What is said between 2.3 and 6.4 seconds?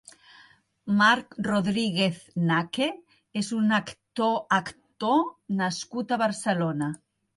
Naque és un actor actor nascut a